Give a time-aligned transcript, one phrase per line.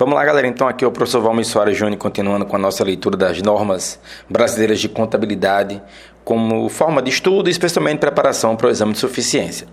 [0.00, 0.46] Vamos lá, galera.
[0.46, 4.00] Então, aqui é o professor Valmir Soares Júnior, continuando com a nossa leitura das normas
[4.30, 5.78] brasileiras de contabilidade
[6.24, 9.68] como forma de estudo, especialmente preparação para o exame de suficiência.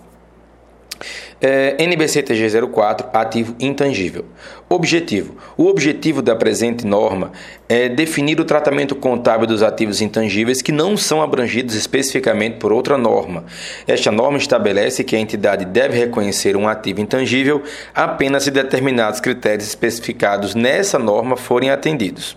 [1.43, 4.27] É, NBCTG 04, ativo intangível.
[4.69, 7.33] Objetivo: O objetivo da presente norma
[7.67, 12.99] é definir o tratamento contábil dos ativos intangíveis que não são abrangidos especificamente por outra
[12.99, 13.45] norma.
[13.87, 17.63] Esta norma estabelece que a entidade deve reconhecer um ativo intangível
[17.95, 22.37] apenas se determinados critérios especificados nessa norma forem atendidos.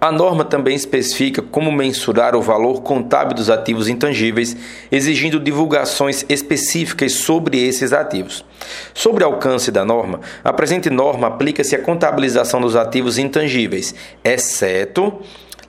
[0.00, 4.54] A norma também especifica como mensurar o valor contábil dos ativos intangíveis,
[4.92, 8.44] exigindo divulgações específicas sobre esses ativos.
[8.92, 15.22] Sobre o alcance da norma, a presente norma aplica-se à contabilização dos ativos intangíveis, exceto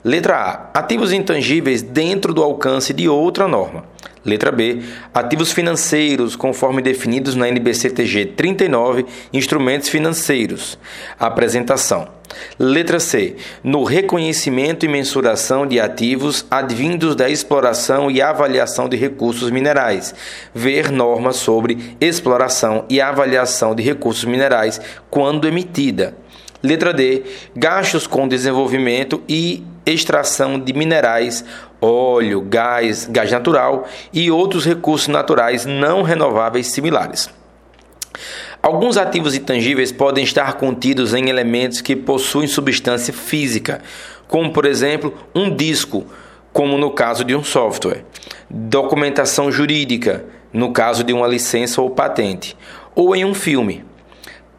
[0.06, 0.78] Letra A.
[0.78, 3.84] Ativos intangíveis dentro do alcance de outra norma.
[4.24, 4.80] Letra B.
[5.12, 10.78] Ativos financeiros, conforme definidos na NBCTG 39, instrumentos financeiros.
[11.18, 12.06] Apresentação.
[12.56, 13.34] Letra C.
[13.64, 20.14] No reconhecimento e mensuração de ativos advindos da exploração e avaliação de recursos minerais.
[20.54, 26.16] Ver normas sobre exploração e avaliação de recursos minerais quando emitida.
[26.62, 27.24] Letra D.
[27.56, 31.44] Gastos com desenvolvimento e extração de minerais,
[31.80, 37.30] óleo, gás, gás natural e outros recursos naturais não renováveis similares.
[38.62, 43.80] Alguns ativos intangíveis podem estar contidos em elementos que possuem substância física,
[44.26, 46.04] como por exemplo um disco,
[46.52, 48.04] como no caso de um software,
[48.50, 52.56] documentação jurídica, no caso de uma licença ou patente,
[52.94, 53.84] ou em um filme.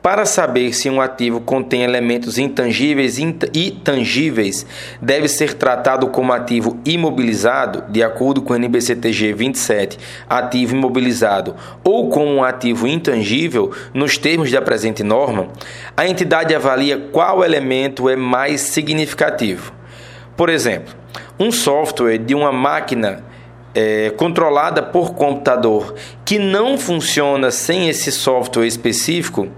[0.02, 4.66] Para saber se um ativo contém elementos intangíveis e tangíveis,
[5.02, 9.98] deve ser tratado como ativo imobilizado, de acordo com o NBCTG 27,
[10.30, 15.50] ativo imobilizado, ou como um ativo intangível, nos termos da presente norma,
[15.96, 19.74] a entidade avalia qual elemento é mais significativo.
[20.38, 20.94] Por exemplo,
[21.40, 23.24] um software de uma máquina
[23.80, 25.94] é, controlada por computador
[26.26, 29.50] que não funciona sem esse software específico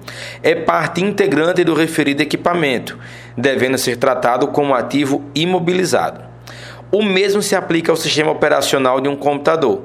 [0.43, 2.99] é parte integrante do referido equipamento,
[3.37, 6.21] devendo ser tratado como ativo imobilizado.
[6.91, 9.83] O mesmo se aplica ao sistema operacional de um computador.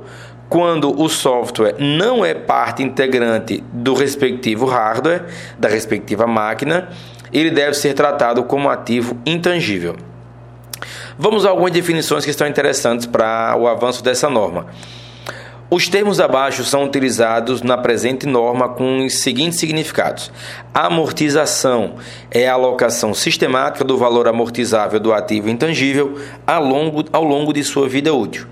[0.48, 6.88] Quando o software não é parte integrante do respectivo hardware, da respectiva máquina,
[7.32, 9.94] ele deve ser tratado como ativo intangível.
[11.16, 14.66] Vamos a algumas definições que estão interessantes para o avanço dessa norma.
[15.70, 20.32] Os termos abaixo são utilizados na presente norma com os seguintes significados:
[20.74, 21.94] amortização
[22.30, 27.62] é a alocação sistemática do valor amortizável do ativo intangível ao longo, ao longo de
[27.62, 28.46] sua vida útil.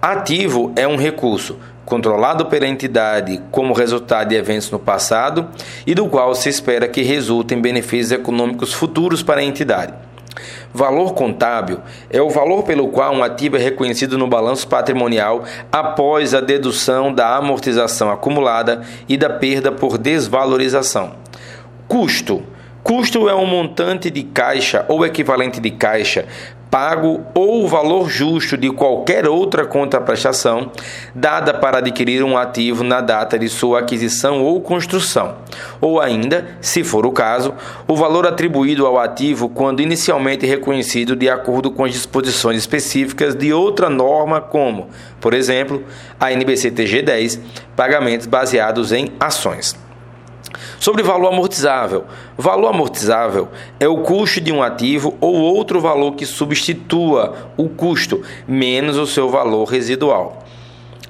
[0.00, 5.48] Ativo é um recurso controlado pela entidade como resultado de eventos no passado
[5.86, 9.94] e do qual se espera que resultem benefícios econômicos futuros para a entidade.
[10.76, 11.78] Valor contábil
[12.10, 17.14] é o valor pelo qual um ativo é reconhecido no balanço patrimonial após a dedução
[17.14, 21.12] da amortização acumulada e da perda por desvalorização.
[21.86, 22.42] Custo
[22.84, 26.26] Custo é um montante de caixa ou equivalente de caixa
[26.74, 30.72] pago ou o valor justo de qualquer outra contraprestação
[31.14, 35.36] dada para adquirir um ativo na data de sua aquisição ou construção,
[35.80, 37.54] ou ainda, se for o caso,
[37.86, 43.52] o valor atribuído ao ativo quando inicialmente reconhecido de acordo com as disposições específicas de
[43.52, 44.88] outra norma, como,
[45.20, 45.80] por exemplo,
[46.18, 47.40] a NBCTG 10,
[47.76, 49.83] pagamentos baseados em ações.
[50.78, 52.04] Sobre valor amortizável.
[52.36, 53.48] Valor amortizável
[53.78, 59.06] é o custo de um ativo ou outro valor que substitua o custo menos o
[59.06, 60.44] seu valor residual.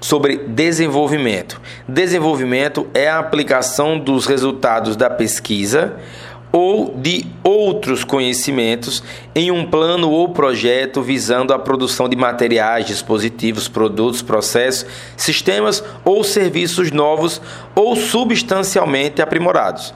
[0.00, 1.61] Sobre desenvolvimento.
[1.88, 5.97] Desenvolvimento é a aplicação dos resultados da pesquisa
[6.56, 9.02] ou de outros conhecimentos
[9.34, 14.86] em um plano ou projeto visando a produção de materiais, dispositivos, produtos, processos,
[15.16, 17.42] sistemas ou serviços novos
[17.74, 19.92] ou substancialmente aprimorados,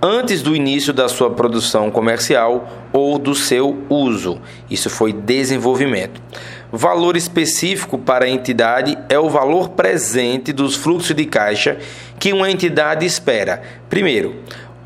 [0.00, 4.40] antes do início da sua produção comercial ou do seu uso.
[4.70, 6.22] Isso foi desenvolvimento.
[6.70, 11.78] Valor específico para a entidade é o valor presente dos fluxos de caixa
[12.18, 13.62] que uma entidade espera.
[13.88, 14.36] Primeiro,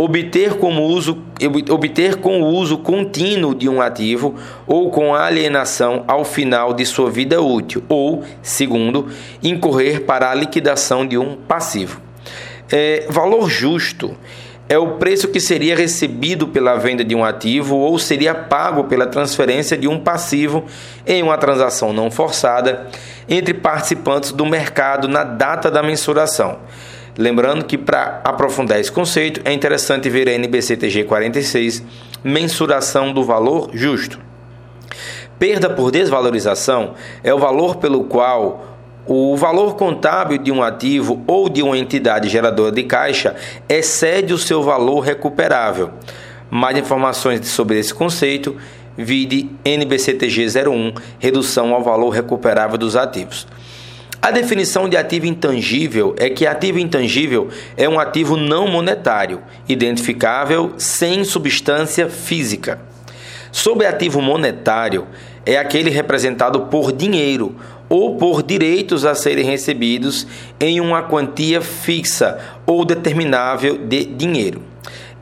[0.02, 1.22] obter, como uso,
[1.68, 4.34] obter com o uso contínuo de um ativo
[4.66, 9.08] ou com alienação ao final de sua vida útil, ou, segundo,
[9.42, 12.00] incorrer para a liquidação de um passivo.
[12.72, 14.16] É, valor justo
[14.70, 19.06] é o preço que seria recebido pela venda de um ativo ou seria pago pela
[19.06, 20.64] transferência de um passivo
[21.04, 22.86] em uma transação não forçada
[23.28, 26.58] entre participantes do mercado na data da mensuração.
[27.18, 31.82] Lembrando que para aprofundar esse conceito é interessante ver a NBCTG 46,
[32.22, 34.18] mensuração do valor justo.
[35.38, 41.48] Perda por desvalorização é o valor pelo qual o valor contábil de um ativo ou
[41.48, 43.34] de uma entidade geradora de caixa
[43.68, 45.90] excede o seu valor recuperável.
[46.50, 48.56] Mais informações sobre esse conceito,
[48.96, 53.46] vide NBCTG 01, redução ao valor recuperável dos ativos.
[54.22, 60.74] A definição de ativo intangível é que ativo intangível é um ativo não monetário, identificável
[60.76, 62.78] sem substância física.
[63.50, 65.06] Sobre ativo monetário,
[65.46, 67.56] é aquele representado por dinheiro
[67.88, 70.26] ou por direitos a serem recebidos
[70.60, 74.62] em uma quantia fixa ou determinável de dinheiro.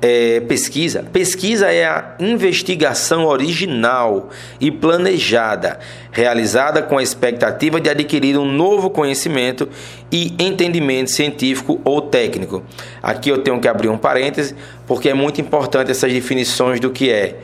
[0.01, 1.05] É, pesquisa.
[1.13, 4.31] Pesquisa é a investigação original
[4.61, 5.81] e planejada,
[6.13, 9.69] realizada com a expectativa de adquirir um novo conhecimento
[10.13, 12.63] e entendimento científico ou técnico.
[13.03, 14.55] Aqui eu tenho que abrir um parêntese,
[14.87, 17.37] porque é muito importante essas definições do que é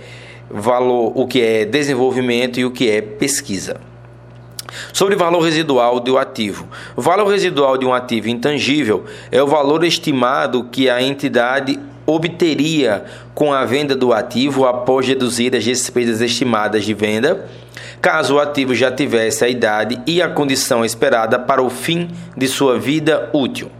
[0.48, 3.80] valor, o que é desenvolvimento e o que é pesquisa.
[4.92, 6.68] Sobre o valor residual do ativo.
[6.94, 13.04] O valor residual de um ativo intangível é o valor estimado que a entidade obteria
[13.34, 17.46] com a venda do ativo após deduzir as despesas estimadas de venda,
[18.00, 22.46] caso o ativo já tivesse a idade e a condição esperada para o fim de
[22.46, 23.70] sua vida útil.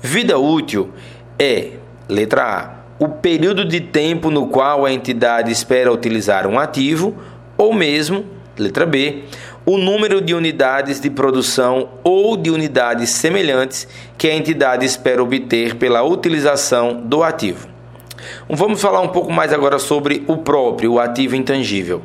[0.00, 0.90] Vida útil
[1.38, 1.70] é,
[2.08, 7.16] letra A, o período de tempo no qual a entidade espera utilizar um ativo,
[7.56, 8.24] ou mesmo,
[8.58, 9.24] letra B,
[9.66, 13.88] o número de unidades de produção ou de unidades semelhantes
[14.18, 17.68] que a entidade espera obter pela utilização do ativo.
[18.48, 22.02] Vamos falar um pouco mais agora sobre o próprio, o ativo intangível.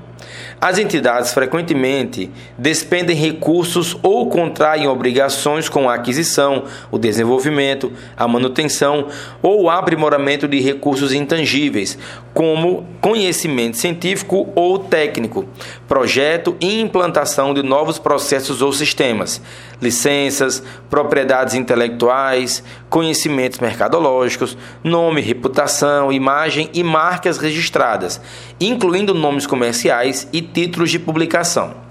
[0.61, 9.07] As entidades frequentemente despendem recursos ou contraem obrigações com a aquisição, o desenvolvimento, a manutenção
[9.41, 11.97] ou aprimoramento de recursos intangíveis,
[12.33, 15.45] como conhecimento científico ou técnico,
[15.87, 19.41] projeto e implantação de novos processos ou sistemas,
[19.81, 28.19] licenças, propriedades intelectuais, conhecimentos mercadológicos, nome, reputação, imagem e marcas registradas,
[28.59, 31.89] incluindo nomes comerciais e títulos de publicação.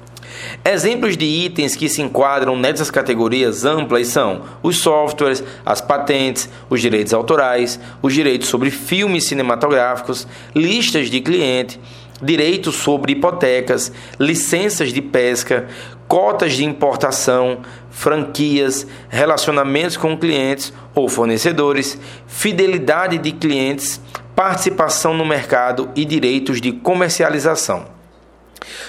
[0.64, 6.80] Exemplos de itens que se enquadram nessas categorias amplas são os softwares, as patentes, os
[6.80, 11.80] direitos autorais, os direitos sobre filmes cinematográficos, listas de cliente,
[12.22, 15.68] direitos sobre hipotecas, licenças de pesca,
[16.06, 24.00] cotas de importação, franquias, relacionamentos com clientes ou fornecedores, fidelidade de clientes,
[24.34, 27.97] participação no mercado e direitos de comercialização.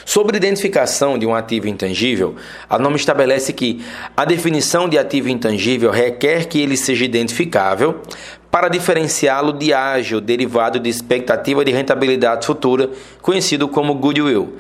[0.05, 2.35] Sobre identificação de um ativo intangível,
[2.69, 3.83] a norma estabelece que
[4.15, 8.01] a definição de ativo intangível requer que ele seja identificável
[8.51, 12.89] para diferenciá-lo de ágio derivado de expectativa de rentabilidade futura,
[13.21, 14.57] conhecido como goodwill.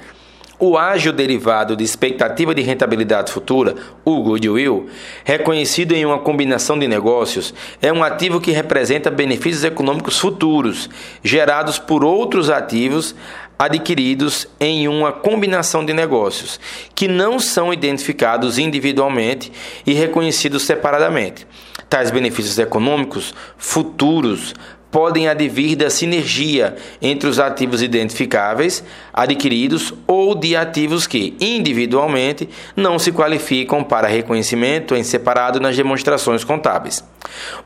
[0.61, 4.89] O ágio derivado de expectativa de rentabilidade futura, o goodwill,
[5.23, 10.89] reconhecido em uma combinação de negócios, é um ativo que representa benefícios econômicos futuros
[11.23, 13.15] gerados por outros ativos
[13.59, 16.57] adquiridos em uma combinação de negócios,
[16.95, 19.51] que não são identificados individualmente
[19.85, 21.45] e reconhecidos separadamente.
[21.89, 24.53] Tais benefícios econômicos futuros
[24.91, 32.97] podem advir da sinergia entre os ativos identificáveis, adquiridos ou de ativos que, individualmente, não
[32.97, 37.03] se qualificam para reconhecimento em separado nas demonstrações contábeis.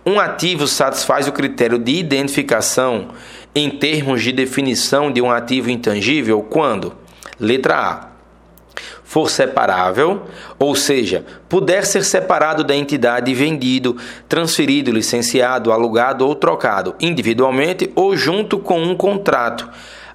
[0.06, 3.10] Um ativo satisfaz o critério de identificação
[3.56, 6.94] em termos de definição de um ativo intangível quando,
[7.40, 8.13] letra A,
[9.14, 10.24] for separável,
[10.58, 13.96] ou seja, puder ser separado da entidade vendido,
[14.28, 19.70] transferido, licenciado, alugado ou trocado individualmente ou junto com um contrato,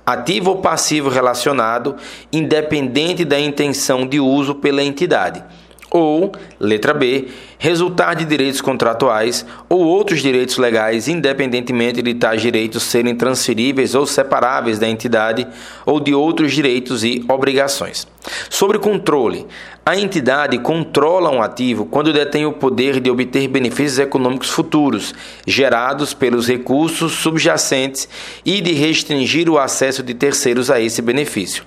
[0.04, 1.94] ativo ou passivo relacionado,
[2.32, 5.44] independente da intenção de uso pela entidade
[5.90, 7.28] ou, letra B,
[7.58, 14.06] resultar de direitos contratuais ou outros direitos legais, independentemente de tais direitos serem transferíveis ou
[14.06, 15.46] separáveis da entidade
[15.86, 18.06] ou de outros direitos e obrigações.
[18.50, 19.46] Sobre controle,
[19.84, 25.14] a entidade controla um ativo quando detém o poder de obter benefícios econômicos futuros
[25.46, 28.06] gerados pelos recursos subjacentes
[28.44, 31.64] e de restringir o acesso de terceiros a esse benefício.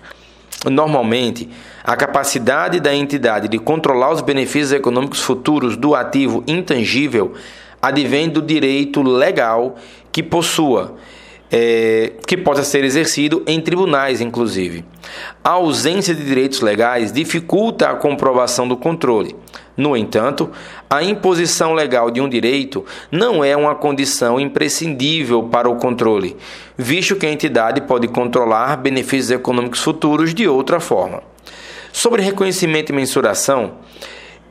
[0.70, 1.50] Normalmente,
[1.84, 7.34] a capacidade da entidade de controlar os benefícios econômicos futuros do ativo intangível
[7.82, 9.76] advém do direito legal
[10.12, 10.96] que possua,
[11.52, 14.86] é, que possa ser exercido em tribunais, inclusive.
[15.44, 19.36] A ausência de direitos legais dificulta a comprovação do controle.
[19.76, 20.52] No entanto,
[20.90, 26.38] a imposição legal de um direito não é uma condição imprescindível para o controle,
[26.78, 31.31] visto que a entidade pode controlar benefícios econômicos futuros de outra forma.
[31.92, 33.80] Sobre reconhecimento e mensuração,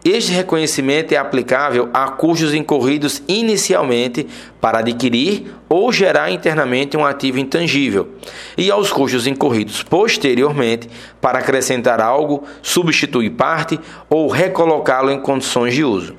[0.02, 4.26] este reconhecimento é aplicável a custos incorridos inicialmente
[4.59, 8.09] para adquirir ou gerar internamente um ativo intangível,
[8.56, 10.88] e aos custos incorridos posteriormente
[11.20, 13.78] para acrescentar algo, substituir parte
[14.09, 16.16] ou recolocá-lo em condições de uso.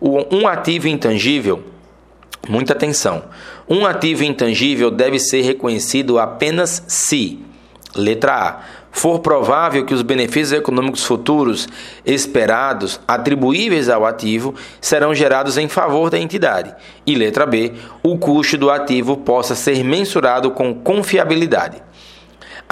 [0.00, 1.62] Um ativo intangível,
[2.48, 3.24] muita atenção,
[3.68, 7.38] um ativo intangível deve ser reconhecido apenas se,
[7.94, 11.68] letra A, for provável que os benefícios econômicos futuros
[12.04, 16.74] esperados atribuíveis ao ativo serão gerados em favor da entidade.
[17.06, 21.89] E letra B, o custo do ativo possa ser mensurado com confiabilidade.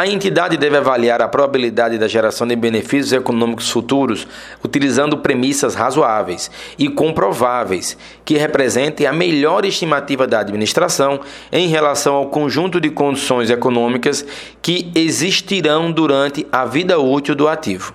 [0.00, 4.28] A entidade deve avaliar a probabilidade da geração de benefícios econômicos futuros
[4.64, 11.18] utilizando premissas razoáveis e comprováveis que representem a melhor estimativa da administração
[11.50, 14.24] em relação ao conjunto de condições econômicas
[14.62, 17.92] que existirão durante a vida útil do ativo.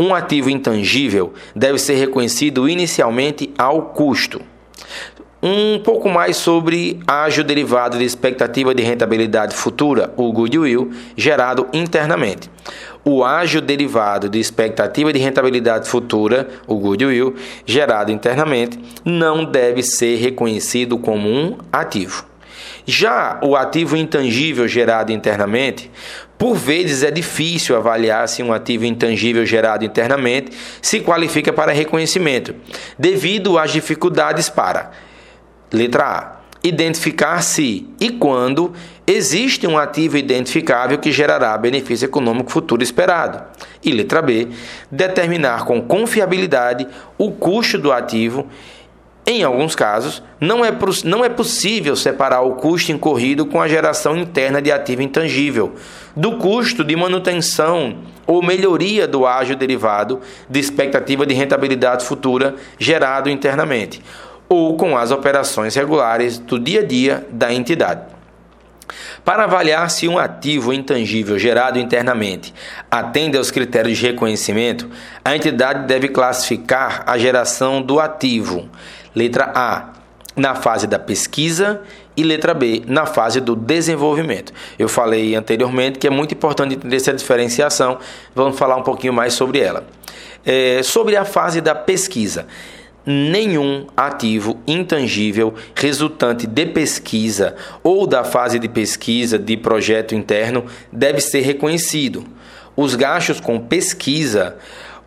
[0.00, 4.40] Um ativo intangível deve ser reconhecido inicialmente ao custo
[5.42, 12.50] um pouco mais sobre ágio derivado de expectativa de rentabilidade futura, o goodwill, gerado internamente.
[13.02, 20.16] O ágio derivado de expectativa de rentabilidade futura, o goodwill, gerado internamente, não deve ser
[20.16, 22.26] reconhecido como um ativo.
[22.84, 25.90] Já o ativo intangível gerado internamente,
[26.36, 32.54] por vezes é difícil avaliar se um ativo intangível gerado internamente se qualifica para reconhecimento,
[32.98, 34.90] devido às dificuldades para
[35.72, 36.40] Letra A.
[36.62, 38.74] Identificar se e quando
[39.06, 43.42] existe um ativo identificável que gerará benefício econômico futuro esperado.
[43.82, 44.48] E letra B.
[44.90, 46.86] Determinar com confiabilidade
[47.16, 48.46] o custo do ativo.
[49.26, 50.72] Em alguns casos, não é,
[51.04, 55.74] não é possível separar o custo incorrido com a geração interna de ativo intangível
[56.16, 63.30] do custo de manutenção ou melhoria do ágio derivado de expectativa de rentabilidade futura gerado
[63.30, 64.02] internamente
[64.52, 68.02] ou com as operações regulares do dia a dia da entidade.
[69.24, 72.52] Para avaliar se um ativo intangível gerado internamente
[72.90, 74.90] atende aos critérios de reconhecimento,
[75.24, 78.68] a entidade deve classificar a geração do ativo,
[79.14, 79.90] letra A,
[80.34, 81.82] na fase da pesquisa
[82.16, 84.52] e letra B, na fase do desenvolvimento.
[84.76, 87.98] Eu falei anteriormente que é muito importante entender essa diferenciação,
[88.34, 89.86] vamos falar um pouquinho mais sobre ela.
[90.44, 92.46] É, sobre a fase da pesquisa
[93.04, 101.20] nenhum ativo intangível resultante de pesquisa ou da fase de pesquisa de projeto interno deve
[101.20, 102.24] ser reconhecido.
[102.76, 104.56] Os gastos com pesquisa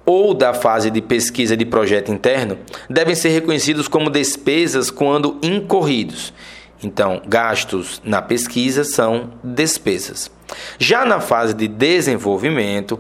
[0.05, 2.57] ou da fase de pesquisa de projeto interno
[2.89, 6.33] devem ser reconhecidos como despesas quando incorridos.
[6.83, 10.29] Então, gastos na pesquisa são despesas.
[10.77, 12.99] Já na fase de desenvolvimento,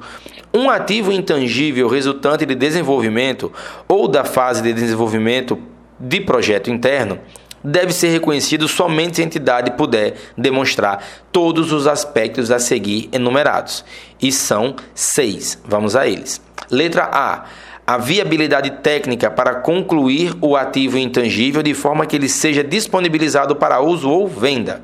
[0.53, 3.51] um ativo intangível resultante de desenvolvimento
[3.87, 5.57] ou da fase de desenvolvimento
[5.99, 7.19] de projeto interno
[7.63, 13.85] deve ser reconhecido somente se a entidade puder demonstrar todos os aspectos a seguir enumerados.
[14.21, 15.57] E são seis.
[15.65, 16.41] Vamos a eles.
[16.69, 17.45] Letra A.
[17.85, 23.81] A viabilidade técnica para concluir o ativo intangível de forma que ele seja disponibilizado para
[23.81, 24.81] uso ou venda.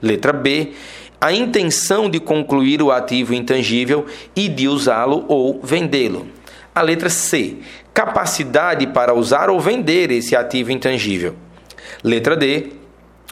[0.00, 0.72] Letra B
[1.26, 4.06] a intenção de concluir o ativo intangível
[4.36, 6.28] e de usá-lo ou vendê-lo.
[6.72, 7.56] A letra C,
[7.92, 11.34] capacidade para usar ou vender esse ativo intangível.
[12.04, 12.68] Letra D,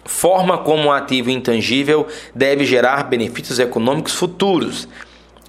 [0.04, 4.88] forma como o ativo intangível deve gerar benefícios econômicos futuros.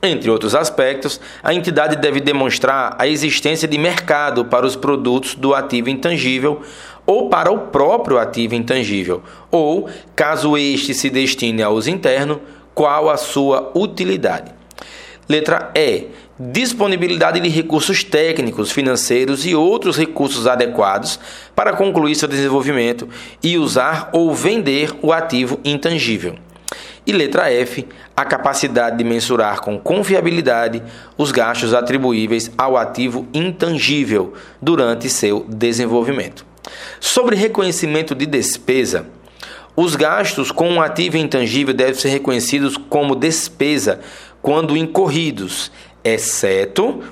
[0.03, 5.55] Entre outros aspectos, a entidade deve demonstrar a existência de mercado para os produtos do
[5.55, 6.61] ativo intangível
[7.05, 9.21] ou para o próprio ativo intangível,
[9.51, 12.41] ou, caso este se destine ao uso interno,
[12.73, 14.51] qual a sua utilidade.
[15.27, 16.07] Letra E.
[16.37, 21.17] Disponibilidade de recursos técnicos, financeiros e outros recursos adequados
[21.55, 23.07] para concluir seu desenvolvimento
[23.41, 26.35] e usar ou vender o ativo intangível.
[27.07, 30.83] E letra F, a capacidade de mensurar com confiabilidade
[31.17, 36.45] os gastos atribuíveis ao ativo intangível durante seu desenvolvimento.
[36.99, 39.07] Sobre reconhecimento de despesa,
[39.75, 43.99] os gastos com um ativo intangível devem ser reconhecidos como despesa
[44.41, 45.71] quando incorridos,
[46.03, 47.03] exceto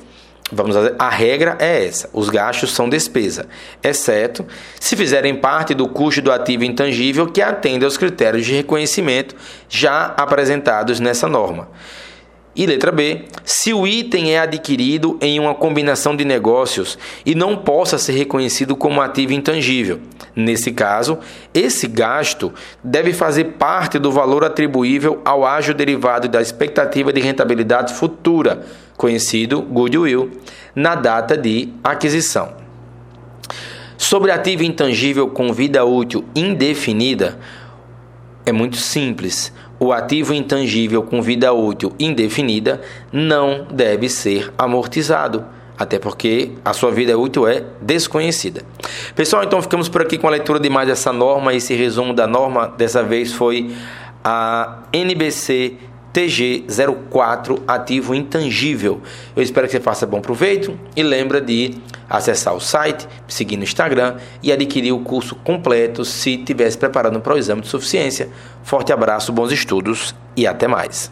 [0.53, 3.47] Vamos a regra é essa: os gastos são despesa,
[3.81, 4.45] exceto
[4.79, 9.35] se fizerem parte do custo do ativo intangível que atende aos critérios de reconhecimento
[9.67, 11.69] já apresentados nessa norma.
[12.55, 17.57] E letra B, se o item é adquirido em uma combinação de negócios e não
[17.57, 19.99] possa ser reconhecido como ativo intangível.
[20.35, 21.17] Nesse caso,
[21.51, 27.95] esse gasto deve fazer parte do valor atribuível ao ágio derivado da expectativa de rentabilidade
[27.95, 28.63] futura,
[28.95, 30.29] conhecido goodwill,
[30.75, 32.53] na data de aquisição.
[33.97, 37.39] Sobre ativo intangível com vida útil indefinida,
[38.45, 39.51] é muito simples
[39.83, 45.45] o ativo intangível com vida útil indefinida não deve ser amortizado,
[45.77, 48.61] até porque a sua vida útil é desconhecida.
[49.13, 51.53] Pessoal, então ficamos por aqui com a leitura de mais essa norma.
[51.53, 53.75] Esse resumo da norma dessa vez foi
[54.23, 55.75] a NBC
[56.13, 59.01] TG04 ativo intangível.
[59.35, 61.75] Eu espero que você faça bom proveito e lembra de
[62.09, 67.19] acessar o site, seguir no Instagram e adquirir o curso completo se estiver se preparando
[67.19, 68.29] para o exame de suficiência.
[68.63, 71.11] Forte abraço, bons estudos e até mais.